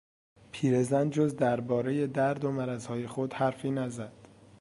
پیر 0.51 0.83
زن 0.83 1.09
جز 1.09 1.35
دربارهی 1.35 2.07
درد 2.07 2.45
و 2.45 2.51
مرضهای 2.51 3.07
خود 3.07 3.33
حرفی 3.33 3.71
نزد. 3.71 4.13